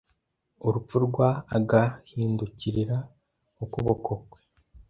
[0.67, 2.97] Urupfu rwa agahindukirira
[3.55, 4.41] nk ukuboko kwe